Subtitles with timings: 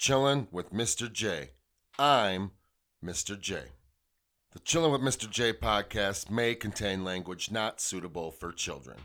[0.00, 1.12] Chillin' with Mr.
[1.12, 1.50] J.
[1.98, 2.52] I'm
[3.04, 3.38] Mr.
[3.38, 3.64] J.
[4.52, 5.28] The Chillin' with Mr.
[5.28, 8.96] J podcast may contain language not suitable for children.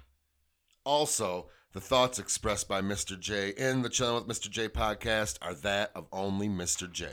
[0.86, 3.20] Also, the thoughts expressed by Mr.
[3.20, 4.50] J in the Chillin' with Mr.
[4.50, 6.90] J podcast are that of only Mr.
[6.90, 7.10] J.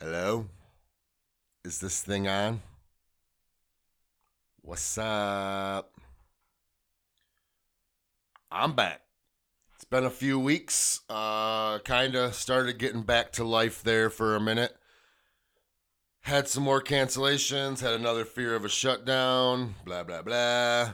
[0.00, 0.48] Hello?
[1.64, 2.60] Is this thing on?
[4.62, 5.92] What's up?
[8.50, 9.02] I'm back.
[9.90, 11.00] Been a few weeks.
[11.10, 14.76] Uh, kind of started getting back to life there for a minute.
[16.20, 20.92] Had some more cancellations, had another fear of a shutdown, blah, blah, blah.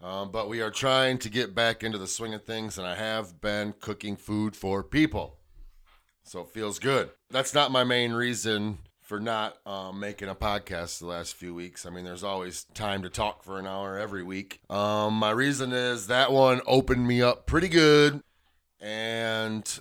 [0.00, 2.96] Um, but we are trying to get back into the swing of things, and I
[2.96, 5.38] have been cooking food for people.
[6.24, 7.10] So it feels good.
[7.30, 11.84] That's not my main reason for not um, making a podcast the last few weeks.
[11.84, 14.60] I mean, there's always time to talk for an hour every week.
[14.70, 18.22] Um, my reason is that one opened me up pretty good,
[18.80, 19.80] and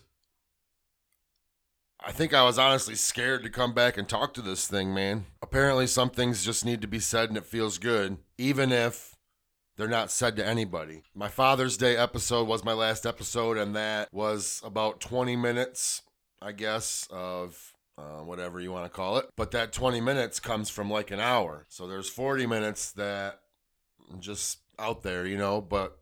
[2.06, 5.26] I think I was honestly scared to come back and talk to this thing, man.
[5.42, 9.16] Apparently, some things just need to be said, and it feels good, even if
[9.78, 11.04] they're not said to anybody.
[11.16, 16.02] My Father's Day episode was my last episode, and that was about 20 minutes,
[16.42, 19.30] I guess, of uh, whatever you want to call it.
[19.36, 21.66] But that 20 minutes comes from like an hour.
[21.70, 23.40] So there's 40 minutes that
[24.20, 25.98] just out there, you know, but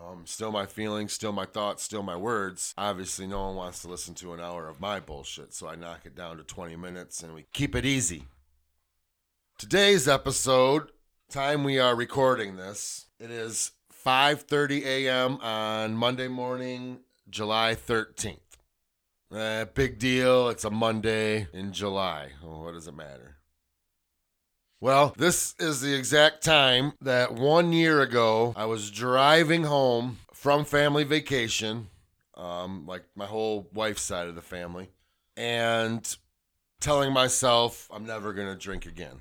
[0.00, 2.74] um, still my feelings, still my thoughts, still my words.
[2.76, 6.00] Obviously, no one wants to listen to an hour of my bullshit, so I knock
[6.04, 8.24] it down to 20 minutes and we keep it easy.
[9.58, 10.90] Today's episode,
[11.30, 13.72] time we are recording this, it is
[14.04, 15.36] 5:30 a.m.
[15.40, 17.00] on Monday morning,
[17.30, 18.41] July 13th.
[19.34, 20.48] Eh, big deal.
[20.50, 22.32] It's a Monday in July.
[22.44, 23.36] Oh, what does it matter?
[24.78, 30.66] Well, this is the exact time that one year ago I was driving home from
[30.66, 31.88] family vacation,
[32.36, 34.90] um, like my whole wife's side of the family,
[35.34, 36.16] and
[36.80, 39.20] telling myself I'm never going to drink again.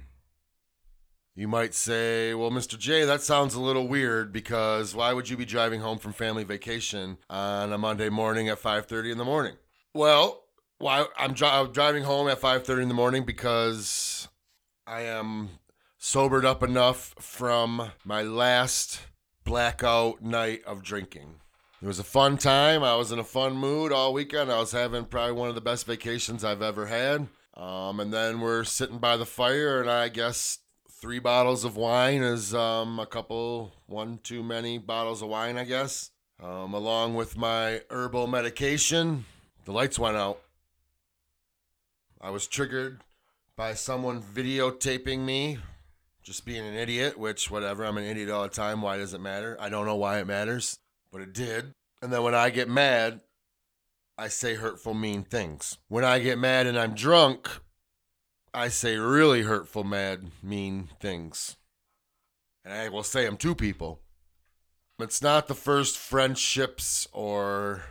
[1.35, 2.78] You might say, well, Mr.
[2.78, 6.43] J, that sounds a little weird because why would you be driving home from family
[6.43, 9.55] vacation on a Monday morning at 5:30 in the morning?
[9.94, 10.44] Well,
[10.78, 14.29] why I'm, dri- I'm driving home at 5:30 in the morning because
[14.88, 15.50] I am
[15.97, 19.02] sobered up enough from my last
[19.44, 21.41] blackout night of drinking.
[21.81, 22.84] It was a fun time.
[22.84, 24.52] I was in a fun mood all weekend.
[24.52, 27.28] I was having probably one of the best vacations I've ever had.
[27.58, 30.59] Um, and then we're sitting by the fire, and I guess
[31.02, 35.66] three bottles of wine is um, a couple, one too many bottles of wine, I
[35.66, 36.12] guess.
[36.41, 39.25] Um, along with my herbal medication,
[39.66, 40.39] the lights went out.
[42.19, 43.01] I was triggered
[43.55, 45.59] by someone videotaping me
[46.23, 48.81] just being an idiot, which, whatever, I'm an idiot all the time.
[48.81, 49.57] Why does it matter?
[49.59, 50.77] I don't know why it matters,
[51.11, 51.73] but it did.
[52.01, 53.22] And then when I get mad,
[54.17, 55.78] I say hurtful, mean things.
[55.88, 57.49] When I get mad and I'm drunk,
[58.53, 61.57] I say really hurtful, mad, mean things.
[62.63, 64.01] And I will say them to people.
[64.99, 67.83] It's not the first friendships or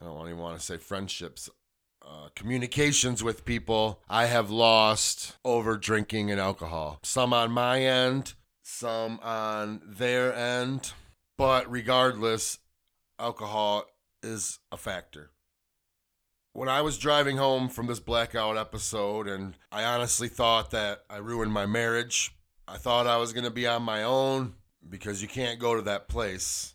[0.00, 1.48] I don't even want to say friendships,
[2.02, 7.00] uh, communications with people I have lost over drinking and alcohol.
[7.02, 10.92] Some on my end, some on their end.
[11.38, 12.58] But regardless,
[13.18, 13.86] alcohol
[14.22, 15.30] is a factor.
[16.52, 21.18] When I was driving home from this blackout episode, and I honestly thought that I
[21.18, 22.34] ruined my marriage,
[22.66, 24.54] I thought I was going to be on my own
[24.88, 26.74] because you can't go to that place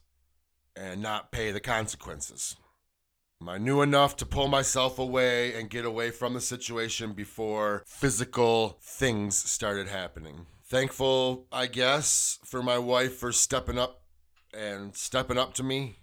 [0.76, 2.56] and not pay the consequences.
[3.48, 8.78] I knew enough to pull myself away and get away from the situation before physical
[8.82, 10.46] things started happening.
[10.66, 14.04] Thankful, I guess, for my wife for stepping up
[14.54, 15.98] and stepping up to me.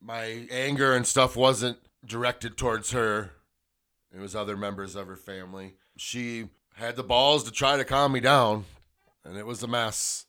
[0.00, 3.32] My anger and stuff wasn't directed towards her,
[4.14, 5.76] it was other members of her family.
[5.96, 8.66] She had the balls to try to calm me down,
[9.24, 10.26] and it was a mess.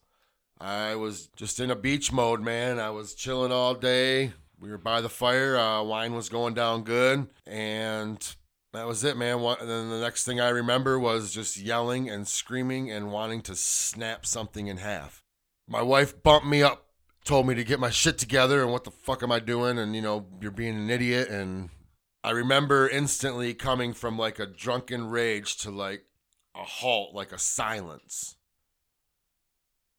[0.59, 2.79] I was just in a beach mode, man.
[2.79, 4.33] I was chilling all day,
[4.63, 5.57] we were by the fire.
[5.57, 8.35] Uh, wine was going down good, and
[8.71, 9.39] that was it, man.
[9.39, 13.55] and then the next thing I remember was just yelling and screaming and wanting to
[13.55, 15.21] snap something in half.
[15.67, 16.87] My wife bumped me up
[17.23, 19.77] told me to get my shit together and what the fuck am I doing?
[19.77, 21.29] And, you know, you're being an idiot.
[21.29, 21.69] And
[22.23, 26.05] I remember instantly coming from like a drunken rage to like
[26.55, 28.35] a halt, like a silence.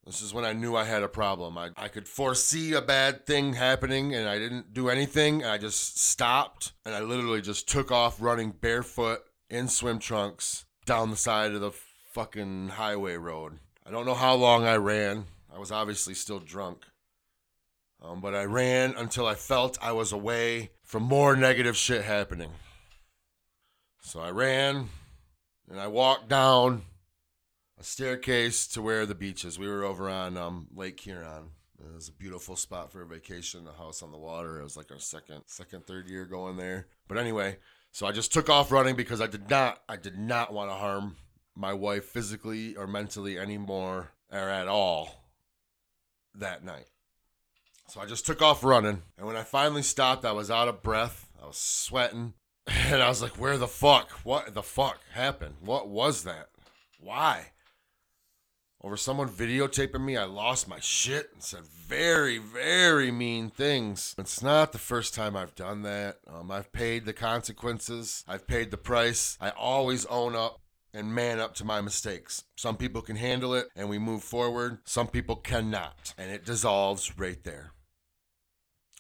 [0.05, 1.57] This is when I knew I had a problem.
[1.57, 5.45] I, I could foresee a bad thing happening and I didn't do anything.
[5.45, 11.11] I just stopped and I literally just took off running barefoot in swim trunks down
[11.11, 11.73] the side of the
[12.13, 13.59] fucking highway road.
[13.87, 15.25] I don't know how long I ran.
[15.55, 16.85] I was obviously still drunk.
[18.03, 22.51] Um, but I ran until I felt I was away from more negative shit happening.
[24.03, 24.91] So I ran
[25.71, 26.83] and I walked down
[27.85, 29.59] staircase to where the beach is.
[29.59, 31.51] We were over on um, Lake Huron.
[31.79, 34.59] It was a beautiful spot for a vacation, a house on the water.
[34.59, 36.87] It was like our second, second, third year going there.
[37.09, 37.59] But anyway,
[37.93, 40.77] so I just took off running because I did not, I did not want to
[40.77, 41.17] harm
[41.55, 45.25] my wife physically or mentally anymore or at all
[46.35, 46.87] that night.
[47.89, 49.03] So I just took off running.
[49.19, 51.31] And when I finally stopped, I was out of breath.
[51.43, 52.35] I was sweating.
[52.67, 54.11] And I was like, where the fuck?
[54.25, 55.57] What the fuck happened?
[55.61, 56.49] What was that?
[56.99, 57.49] Why?
[58.85, 64.15] Over someone videotaping me, I lost my shit and said very, very mean things.
[64.19, 66.19] It's not the first time I've done that.
[66.27, 69.39] Um, I've paid the consequences, I've paid the price.
[69.41, 70.61] I always own up
[70.93, 72.45] and man up to my mistakes.
[72.57, 77.19] Some people can handle it and we move forward, some people cannot, and it dissolves
[77.19, 77.73] right there.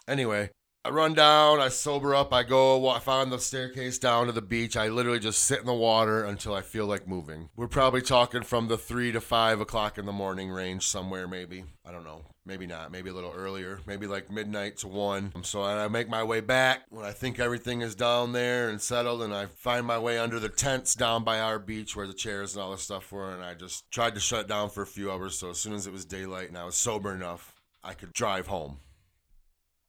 [0.08, 0.48] Anyway,
[0.86, 4.42] I run down, I sober up, I go, I find the staircase down to the
[4.42, 4.76] beach.
[4.76, 7.48] I literally just sit in the water until I feel like moving.
[7.56, 11.64] We're probably talking from the three to five o'clock in the morning range somewhere, maybe.
[11.86, 12.26] I don't know.
[12.44, 12.92] Maybe not.
[12.92, 13.80] Maybe a little earlier.
[13.86, 15.32] Maybe like midnight to one.
[15.42, 19.22] So I make my way back when I think everything is down there and settled,
[19.22, 22.54] and I find my way under the tents down by our beach where the chairs
[22.54, 23.32] and all the stuff were.
[23.32, 25.38] And I just tried to shut down for a few hours.
[25.38, 28.48] So as soon as it was daylight and I was sober enough, I could drive
[28.48, 28.80] home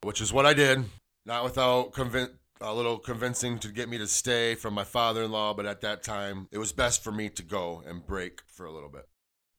[0.05, 0.85] which is what I did.
[1.25, 5.31] Not without convin- a little convincing to get me to stay from my father in
[5.31, 8.65] law, but at that time, it was best for me to go and break for
[8.65, 9.09] a little bit.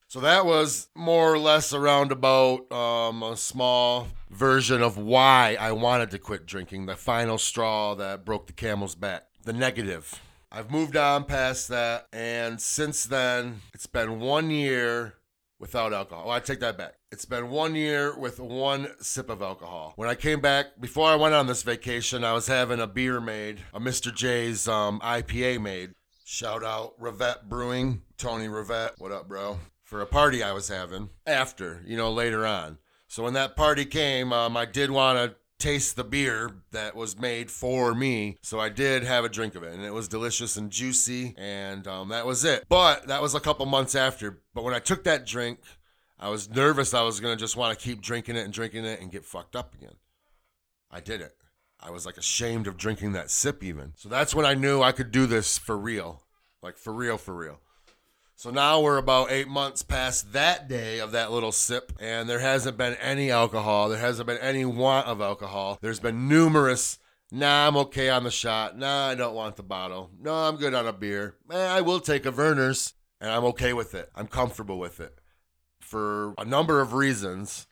[0.09, 5.73] So that was more or less around about um, a small version of why I
[5.73, 10.21] wanted to quit drinking, the final straw that broke the camel's back, the negative.
[10.53, 15.15] I've moved on past that, and since then, it's been one year
[15.59, 16.25] without alcohol.
[16.27, 16.95] Oh, I take that back.
[17.11, 19.93] It's been one year with one sip of alcohol.
[19.97, 23.21] When I came back, before I went on this vacation, I was having a beer
[23.21, 24.15] made, a Mr.
[24.15, 25.95] J's um, IPA made.
[26.25, 28.99] Shout out Revette Brewing, Tony Revette.
[28.99, 29.59] What up, bro?
[29.85, 32.79] For a party I was having after, you know, later on.
[33.09, 37.19] So when that party came, um, I did want to taste the beer that was
[37.19, 38.37] made for me.
[38.43, 41.87] So I did have a drink of it, and it was delicious and juicy, and
[41.87, 42.65] um, that was it.
[42.69, 44.43] But that was a couple months after.
[44.55, 45.61] But when I took that drink,
[46.19, 49.01] I was nervous I was gonna just want to keep drinking it and drinking it
[49.01, 49.97] and get fucked up again.
[50.91, 51.37] I did it.
[51.81, 53.93] I was like ashamed of drinking that sip even.
[53.97, 56.23] So that's when I knew I could do this for real.
[56.63, 57.61] Like for real, for real.
[58.39, 62.41] So now we're about eight months past that day of that little sip, and there
[62.41, 63.89] hasn't been any alcohol.
[63.89, 65.79] There hasn't been any want of alcohol.
[65.81, 66.99] There's been numerous,
[67.33, 68.77] nah, I'm okay on the shot.
[68.77, 70.11] Nah, I don't want the bottle.
[70.21, 71.37] No, I'm good on a beer.
[71.51, 72.93] Eh, I will take a Vernors,
[73.23, 74.11] and I'm okay with it.
[74.15, 75.19] I'm comfortable with it
[75.81, 77.67] for a number of reasons.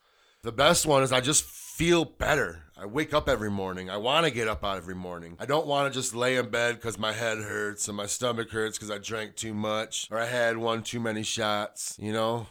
[0.45, 1.45] The best one is I just
[1.75, 2.63] feel better.
[2.77, 3.91] I wake up every morning.
[3.91, 5.37] I want to get up out every morning.
[5.41, 8.51] I don't want to just lay in bed because my head hurts and my stomach
[8.51, 12.47] hurts because I drank too much or I had one too many shots, you know?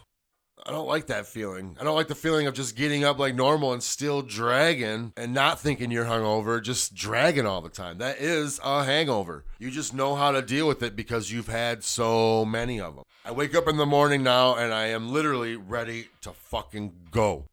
[0.66, 1.74] I don't like that feeling.
[1.80, 5.32] I don't like the feeling of just getting up like normal and still dragging and
[5.32, 7.96] not thinking you're hungover, just dragging all the time.
[7.96, 9.46] That is a hangover.
[9.58, 13.04] You just know how to deal with it because you've had so many of them.
[13.24, 17.46] I wake up in the morning now and I am literally ready to fucking go.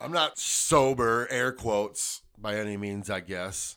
[0.00, 3.76] I'm not sober, air quotes, by any means, I guess.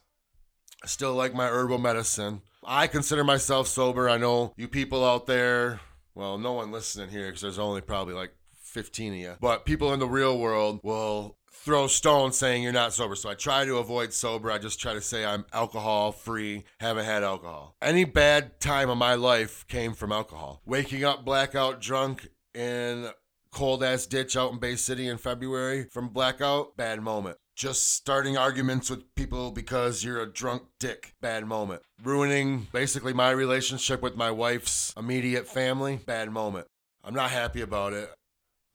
[0.82, 2.42] I still like my herbal medicine.
[2.66, 4.10] I consider myself sober.
[4.10, 5.82] I know you people out there,
[6.16, 9.94] well, no one listening here because there's only probably like 15 of you, but people
[9.94, 13.16] in the real world will throw stones saying you're not sober.
[13.16, 14.52] So I try to avoid sober.
[14.52, 17.76] I just try to say I'm alcohol free, haven't had alcohol.
[17.82, 20.62] Any bad time of my life came from alcohol.
[20.66, 23.10] Waking up blackout drunk in
[23.54, 27.38] cold ass ditch out in Bay City in February from blackout, bad moment.
[27.56, 31.84] Just starting arguments with people because you're a drunk dick, bad moment.
[32.04, 36.66] Ruining basically my relationship with my wife's immediate family, bad moment.
[37.04, 38.10] I'm not happy about it.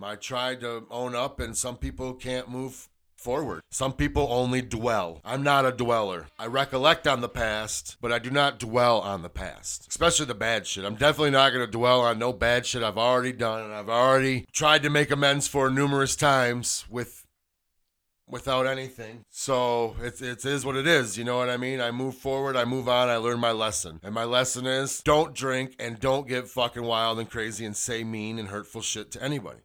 [0.01, 3.63] I tried to own up, and some people can't move forward.
[3.71, 5.21] Some people only dwell.
[5.25, 6.27] I'm not a dweller.
[6.39, 10.35] I recollect on the past, but I do not dwell on the past, especially the
[10.35, 10.85] bad shit.
[10.85, 13.89] I'm definitely not going to dwell on no bad shit I've already done and I've
[13.89, 17.25] already tried to make amends for numerous times with
[18.31, 19.25] without anything.
[19.31, 21.17] So it's it is what it is.
[21.17, 21.81] You know what I mean?
[21.81, 24.01] I move forward, I move on, I learn my lesson.
[24.03, 28.05] And my lesson is don't drink and don't get fucking wild and crazy and say
[28.05, 29.61] mean and hurtful shit to anybody.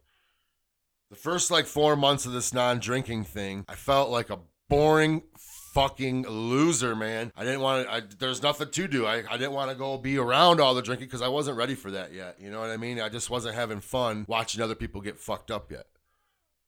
[1.10, 5.22] The first like four months of this non-drinking thing, I felt like a boring
[5.74, 7.32] fucking loser, man.
[7.36, 9.06] I didn't want to, there's nothing to do.
[9.06, 11.74] I, I didn't want to go be around all the drinking because I wasn't ready
[11.74, 12.36] for that yet.
[12.40, 13.00] You know what I mean?
[13.00, 15.86] I just wasn't having fun watching other people get fucked up yet.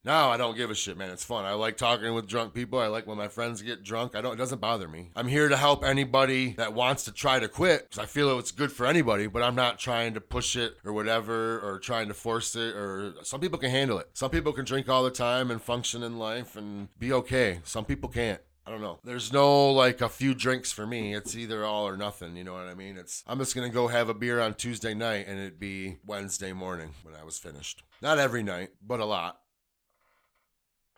[0.07, 1.09] No, I don't give a shit, man.
[1.09, 1.43] It's fun.
[1.43, 2.79] I like talking with drunk people.
[2.79, 4.15] I like when my friends get drunk.
[4.15, 4.35] I don't.
[4.35, 5.09] It doesn't bother me.
[5.17, 8.51] I'm here to help anybody that wants to try to quit because I feel it's
[8.51, 9.27] good for anybody.
[9.27, 12.73] But I'm not trying to push it or whatever or trying to force it.
[12.73, 14.07] Or some people can handle it.
[14.13, 17.59] Some people can drink all the time and function in life and be okay.
[17.65, 18.39] Some people can't.
[18.65, 18.99] I don't know.
[19.03, 21.15] There's no like a few drinks for me.
[21.15, 22.37] It's either all or nothing.
[22.37, 22.95] You know what I mean?
[22.95, 26.53] It's I'm just gonna go have a beer on Tuesday night and it'd be Wednesday
[26.53, 27.83] morning when I was finished.
[28.01, 29.39] Not every night, but a lot.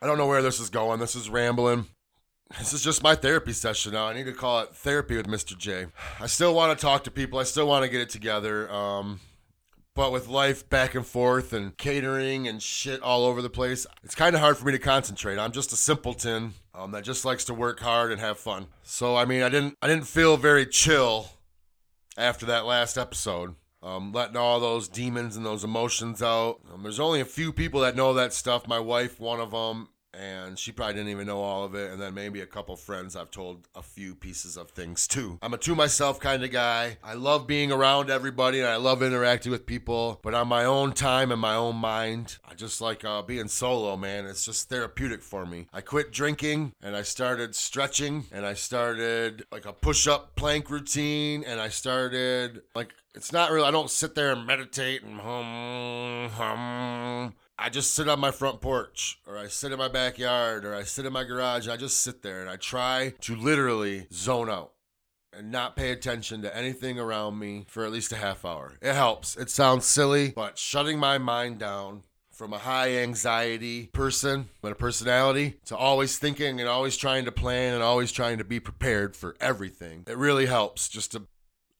[0.01, 0.99] I don't know where this is going.
[0.99, 1.87] This is rambling.
[2.57, 4.07] This is just my therapy session now.
[4.07, 5.57] I need to call it therapy with Mr.
[5.57, 5.87] J.
[6.19, 7.37] I still want to talk to people.
[7.37, 8.71] I still want to get it together.
[8.71, 9.19] Um,
[9.93, 14.15] but with life back and forth and catering and shit all over the place, it's
[14.15, 15.37] kind of hard for me to concentrate.
[15.37, 18.67] I'm just a simpleton um, that just likes to work hard and have fun.
[18.83, 21.31] So I mean, I didn't I didn't feel very chill
[22.17, 26.59] after that last episode um, letting all those demons and those emotions out.
[26.73, 28.67] Um, there's only a few people that know that stuff.
[28.67, 31.91] My wife, one of them, and she probably didn't even know all of it.
[31.91, 35.39] And then maybe a couple friends I've told a few pieces of things too.
[35.41, 36.97] I'm a to myself kind of guy.
[37.03, 40.93] I love being around everybody and I love interacting with people, but on my own
[40.93, 44.25] time and my own mind, I just like uh, being solo, man.
[44.25, 45.67] It's just therapeutic for me.
[45.73, 50.69] I quit drinking and I started stretching and I started like a push up plank
[50.69, 55.19] routine and I started like it's not really, I don't sit there and meditate and
[55.19, 57.33] hum, hum.
[57.61, 60.83] I just sit on my front porch or I sit in my backyard or I
[60.83, 61.67] sit in my garage.
[61.67, 64.71] I just sit there and I try to literally zone out
[65.33, 68.77] and not pay attention to anything around me for at least a half hour.
[68.81, 69.35] It helps.
[69.35, 74.75] It sounds silly, but shutting my mind down from a high anxiety person with a
[74.75, 79.17] personality to always thinking and always trying to plan and always trying to be prepared
[79.17, 80.05] for everything.
[80.07, 81.23] It really helps just to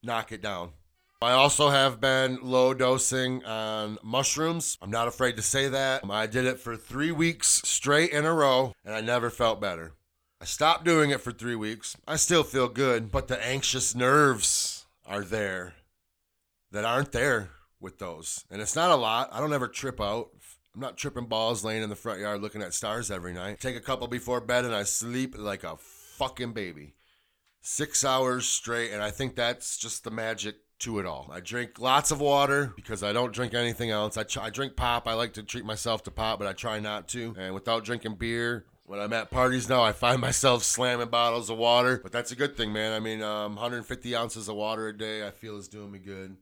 [0.04, 0.72] knock it down.
[1.22, 4.78] I also have been low dosing on mushrooms.
[4.82, 6.06] I'm not afraid to say that.
[6.06, 9.60] Um, I did it for three weeks straight in a row, and I never felt
[9.60, 9.92] better.
[10.40, 11.98] I stopped doing it for three weeks.
[12.08, 15.74] I still feel good, but the anxious nerves are there
[16.72, 17.50] that aren't there
[17.82, 18.46] with those.
[18.50, 19.28] And it's not a lot.
[19.34, 20.30] I don't ever trip out.
[20.74, 23.60] I'm not tripping balls laying in the front yard looking at stars every night.
[23.60, 26.94] Take a couple before bed and I sleep like a fucking baby.
[27.62, 28.92] Six hours straight.
[28.92, 31.30] And I think that's just the magic to it all.
[31.32, 34.18] I drink lots of water because I don't drink anything else.
[34.18, 35.08] I, I drink pop.
[35.08, 37.36] I like to treat myself to pop, but I try not to.
[37.38, 41.58] And without drinking beer, when I'm at parties now, I find myself slamming bottles of
[41.58, 42.00] water.
[42.02, 42.94] But that's a good thing, man.
[42.94, 46.38] I mean, um, 150 ounces of water a day, I feel is doing me good.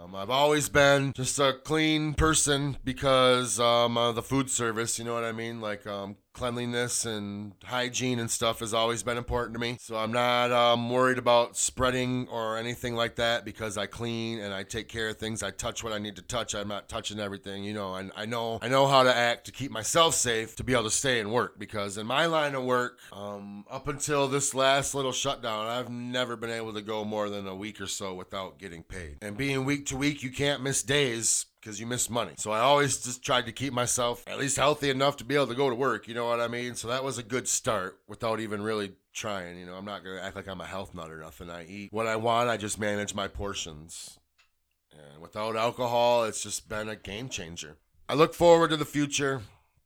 [0.00, 5.04] Um, I've always been just a clean person because um, uh, the food service, you
[5.04, 5.60] know what I mean?
[5.60, 9.76] Like um, cleanliness and hygiene and stuff has always been important to me.
[9.80, 14.52] So I'm not um, worried about spreading or anything like that because I clean and
[14.54, 15.42] I take care of things.
[15.42, 16.54] I touch what I need to touch.
[16.54, 17.94] I'm not touching everything, you know.
[17.94, 20.84] And I know I know how to act to keep myself safe to be able
[20.84, 24.94] to stay and work because in my line of work, um, up until this last
[24.94, 28.58] little shutdown, I've never been able to go more than a week or so without
[28.58, 29.18] getting paid.
[29.20, 32.32] And being week to week, you can't miss days because you miss money.
[32.36, 35.46] So I always just tried to keep myself at least healthy enough to be able
[35.46, 36.08] to go to work.
[36.08, 36.74] You know what I mean?
[36.74, 39.58] So that was a good start without even really trying.
[39.58, 41.50] You know, I'm not going to act like I'm a health nut or nothing.
[41.50, 44.18] I eat what I want, I just manage my portions.
[44.92, 47.76] And without alcohol, it's just been a game changer.
[48.08, 49.42] I look forward to the future.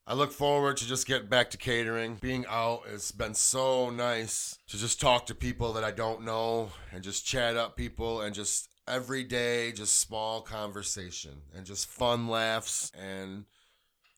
[0.09, 2.16] I look forward to just getting back to catering.
[2.16, 6.71] Being out has been so nice to just talk to people that I don't know
[6.92, 12.28] and just chat up people and just every day, just small conversation and just fun
[12.28, 13.45] laughs and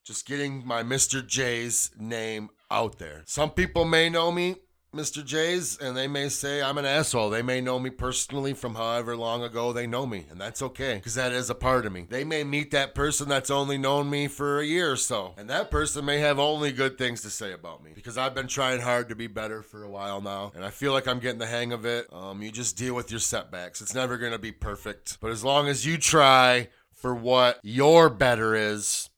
[0.05, 1.27] just getting my Mr.
[1.27, 3.23] J's name out there.
[3.27, 4.57] Some people may know me
[4.99, 5.25] Mr.
[5.25, 7.31] J's, and they may say I'm an asshole.
[7.31, 10.97] They may know me personally from however long ago they know me, and that's okay,
[10.97, 12.07] because that is a part of me.
[12.09, 15.49] They may meet that person that's only known me for a year or so, and
[15.51, 18.81] that person may have only good things to say about me, because I've been trying
[18.81, 21.47] hard to be better for a while now, and I feel like I'm getting the
[21.47, 22.13] hang of it.
[22.13, 23.81] Um, you just deal with your setbacks.
[23.81, 28.11] It's never going to be perfect, but as long as you try for what your
[28.11, 29.11] better is,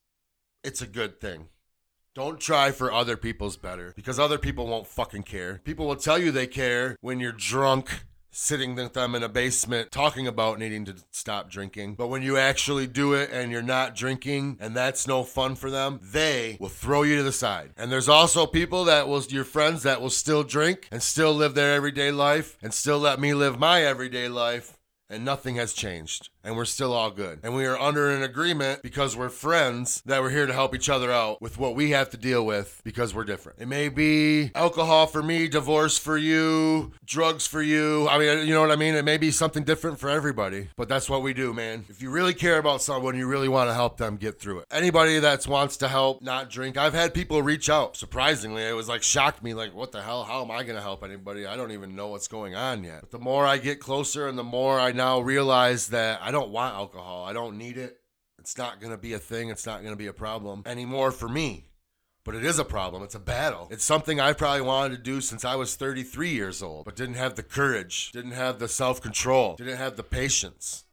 [0.63, 1.47] it's a good thing.
[2.13, 5.61] Don't try for other people's better because other people won't fucking care.
[5.63, 9.91] People will tell you they care when you're drunk sitting with them in a basement
[9.91, 11.95] talking about needing to stop drinking.
[11.95, 15.69] But when you actually do it and you're not drinking and that's no fun for
[15.69, 17.71] them, they will throw you to the side.
[17.77, 21.53] And there's also people that will, your friends that will still drink and still live
[21.53, 24.77] their everyday life and still let me live my everyday life
[25.09, 27.39] and nothing has changed and we're still all good.
[27.43, 30.89] And we are under an agreement because we're friends that we're here to help each
[30.89, 33.59] other out with what we have to deal with because we're different.
[33.59, 38.07] It may be alcohol for me, divorce for you, drugs for you.
[38.09, 38.95] I mean, you know what I mean?
[38.95, 41.85] It may be something different for everybody, but that's what we do, man.
[41.89, 44.65] If you really care about someone, you really want to help them get through it.
[44.71, 47.95] Anybody that wants to help not drink, I've had people reach out.
[47.95, 50.23] Surprisingly, it was like shocked me like, what the hell?
[50.23, 51.45] How am I going to help anybody?
[51.45, 53.01] I don't even know what's going on yet.
[53.01, 56.51] But the more I get closer and the more I now realize that I don't
[56.51, 57.25] want alcohol.
[57.25, 57.97] I don't need it.
[58.39, 59.49] It's not going to be a thing.
[59.49, 61.67] It's not going to be a problem anymore for me.
[62.23, 63.01] But it is a problem.
[63.03, 63.67] It's a battle.
[63.71, 67.15] It's something I probably wanted to do since I was 33 years old, but didn't
[67.15, 70.85] have the courage, didn't have the self control, didn't have the patience,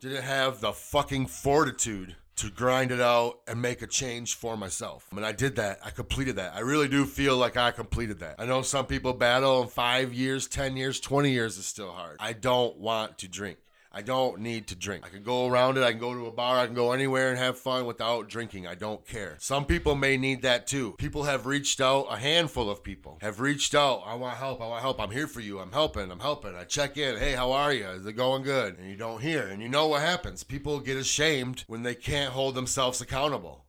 [0.00, 5.08] didn't have the fucking fortitude to grind it out and make a change for myself.
[5.12, 5.78] I mean, I did that.
[5.84, 6.54] I completed that.
[6.54, 8.36] I really do feel like I completed that.
[8.40, 12.16] I know some people battle in five years, 10 years, 20 years is still hard.
[12.18, 13.58] I don't want to drink.
[13.94, 15.04] I don't need to drink.
[15.06, 15.84] I can go around it.
[15.84, 16.58] I can go to a bar.
[16.58, 18.66] I can go anywhere and have fun without drinking.
[18.66, 19.36] I don't care.
[19.38, 20.96] Some people may need that too.
[20.98, 24.02] People have reached out, a handful of people have reached out.
[24.04, 24.60] I want help.
[24.60, 25.00] I want help.
[25.00, 25.60] I'm here for you.
[25.60, 26.10] I'm helping.
[26.10, 26.56] I'm helping.
[26.56, 27.16] I check in.
[27.16, 27.86] Hey, how are you?
[27.86, 28.78] Is it going good?
[28.78, 29.46] And you don't hear.
[29.46, 30.42] And you know what happens.
[30.42, 33.64] People get ashamed when they can't hold themselves accountable.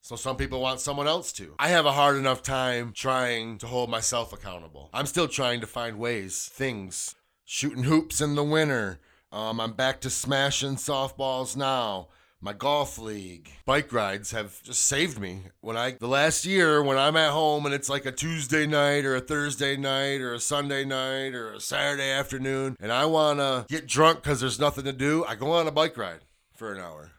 [0.00, 1.56] So some people want someone else to.
[1.58, 4.88] I have a hard enough time trying to hold myself accountable.
[4.94, 9.00] I'm still trying to find ways, things, shooting hoops in the winter,
[9.32, 12.08] um, I'm back to smashing softballs now.
[12.40, 15.44] My golf league, bike rides have just saved me.
[15.60, 19.04] When I, the last year, when I'm at home and it's like a Tuesday night
[19.04, 23.64] or a Thursday night or a Sunday night or a Saturday afternoon, and I wanna
[23.68, 26.20] get drunk because there's nothing to do, I go on a bike ride
[26.54, 27.12] for an hour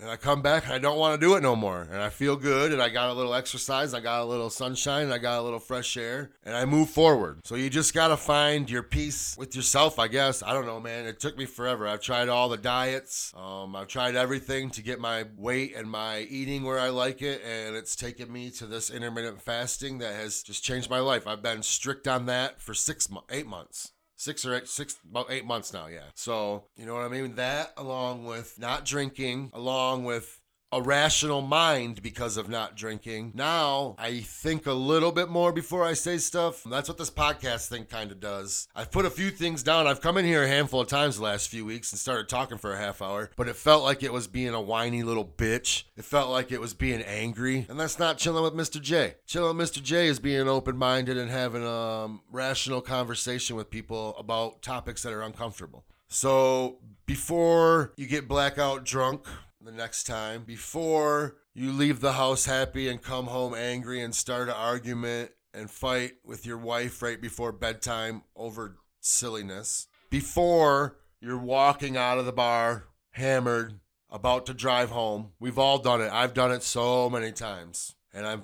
[0.00, 1.82] and I come back and I don't want to do it no more.
[1.82, 5.10] And I feel good and I got a little exercise, I got a little sunshine,
[5.10, 7.40] I got a little fresh air, and I move forward.
[7.44, 10.42] So you just got to find your peace with yourself, I guess.
[10.42, 11.06] I don't know, man.
[11.06, 11.86] It took me forever.
[11.86, 16.20] I've tried all the diets, um, I've tried everything to get my weight and my
[16.20, 20.42] eating where I like it, and it's taken me to this intermittent fasting that has
[20.42, 21.26] just changed my life.
[21.26, 25.44] I've been strict on that for six, eight months six or eight, six, about eight
[25.44, 25.86] months now.
[25.86, 26.10] Yeah.
[26.14, 27.34] So, you know what I mean?
[27.36, 30.40] That along with not drinking, along with
[30.74, 33.30] a rational mind because of not drinking.
[33.32, 36.64] Now I think a little bit more before I say stuff.
[36.64, 38.66] That's what this podcast thing kind of does.
[38.74, 39.86] I've put a few things down.
[39.86, 42.58] I've come in here a handful of times the last few weeks and started talking
[42.58, 45.84] for a half hour, but it felt like it was being a whiny little bitch.
[45.96, 48.82] It felt like it was being angry, and that's not chilling with Mr.
[48.82, 49.14] J.
[49.26, 49.80] Chilling with Mr.
[49.80, 55.02] J is being open minded and having a um, rational conversation with people about topics
[55.04, 55.84] that are uncomfortable.
[56.08, 59.26] So before you get blackout drunk,
[59.64, 64.48] the next time before you leave the house happy and come home angry and start
[64.48, 69.86] an argument and fight with your wife right before bedtime over silliness.
[70.10, 75.32] Before you're walking out of the bar hammered, about to drive home.
[75.40, 76.12] We've all done it.
[76.12, 77.94] I've done it so many times.
[78.12, 78.42] And I'm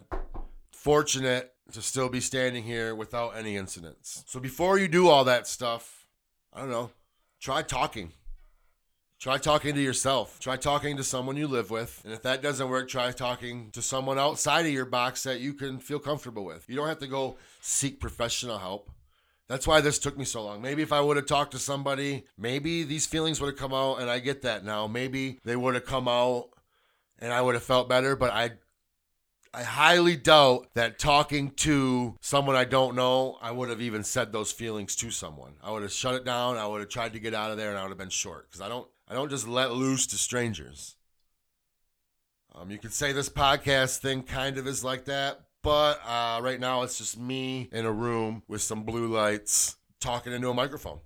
[0.72, 4.24] fortunate to still be standing here without any incidents.
[4.26, 6.06] So before you do all that stuff,
[6.52, 6.90] I don't know,
[7.40, 8.12] try talking.
[9.20, 10.40] Try talking to yourself.
[10.40, 12.00] Try talking to someone you live with.
[12.04, 15.52] And if that doesn't work, try talking to someone outside of your box that you
[15.52, 16.66] can feel comfortable with.
[16.70, 18.90] You don't have to go seek professional help.
[19.46, 20.62] That's why this took me so long.
[20.62, 23.96] Maybe if I would have talked to somebody, maybe these feelings would have come out,
[23.96, 24.86] and I get that now.
[24.86, 26.48] Maybe they would have come out
[27.18, 28.52] and I would have felt better, but I
[29.52, 34.32] I highly doubt that talking to someone I don't know, I would have even said
[34.32, 35.54] those feelings to someone.
[35.60, 36.56] I would have shut it down.
[36.56, 38.48] I would have tried to get out of there, and I would have been short
[38.48, 40.94] because I don't I don't just let loose to strangers.
[42.54, 46.60] Um, you could say this podcast thing kind of is like that, but uh, right
[46.60, 51.00] now it's just me in a room with some blue lights talking into a microphone.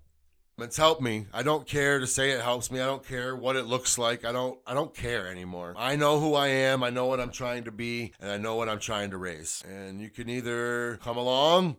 [0.58, 1.28] It's helped me.
[1.32, 2.78] I don't care to say it helps me.
[2.78, 4.26] I don't care what it looks like.
[4.26, 5.74] I don't I don't care anymore.
[5.74, 6.84] I know who I am.
[6.84, 9.64] I know what I'm trying to be and I know what I'm trying to raise.
[9.66, 11.78] And you can either come along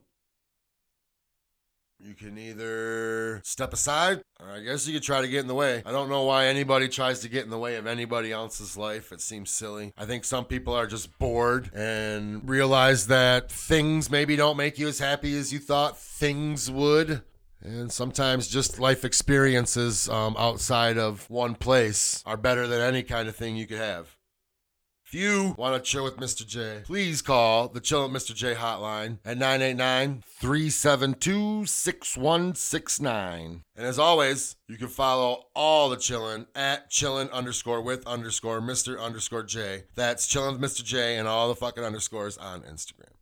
[1.99, 5.55] you can either step aside, or I guess you could try to get in the
[5.55, 5.81] way.
[5.85, 9.11] I don't know why anybody tries to get in the way of anybody else's life.
[9.11, 9.93] It seems silly.
[9.97, 14.87] I think some people are just bored and realize that things maybe don't make you
[14.87, 17.21] as happy as you thought things would.
[17.61, 23.27] And sometimes just life experiences um, outside of one place are better than any kind
[23.27, 24.14] of thing you could have.
[25.05, 26.47] If you want to chill with Mr.
[26.47, 28.33] J, please call the Chill with Mr.
[28.33, 33.63] J hotline at 989 372 6169.
[33.75, 38.99] And as always, you can follow all the chillin' at chillin' underscore with underscore Mr.
[38.99, 39.83] underscore J.
[39.93, 40.83] That's chillin' with Mr.
[40.83, 43.13] J and all the fucking underscores on Instagram.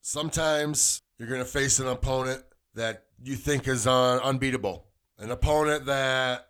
[0.00, 2.42] Sometimes you're going to face an opponent
[2.74, 6.48] that you think is uh, unbeatable, an opponent that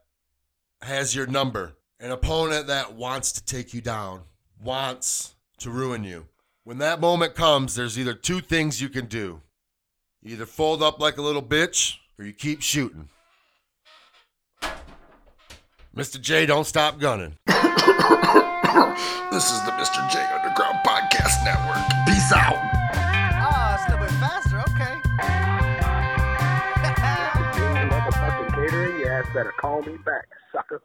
[0.81, 4.23] has your number an opponent that wants to take you down,
[4.63, 6.27] wants to ruin you.
[6.65, 9.41] When that moment comes, there's either two things you can do.
[10.23, 13.09] You either fold up like a little bitch or you keep shooting.
[15.97, 16.21] Mr.
[16.21, 17.37] J, don't stop gunning.
[17.47, 17.57] this
[19.51, 20.11] is the Mr.
[20.11, 21.79] J Underground Podcast Network.
[22.07, 22.57] Peace out.
[23.39, 24.59] Ah, a little bit faster.
[24.59, 24.97] Okay.
[28.67, 30.75] catering, your ass better call me back, sucker.